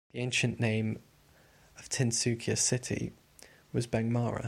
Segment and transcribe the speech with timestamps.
[0.11, 0.99] The ancient name
[1.79, 3.13] of Tinsukia city
[3.71, 4.39] was Bengmara.